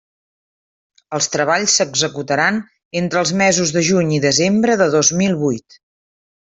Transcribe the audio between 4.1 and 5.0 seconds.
i desembre de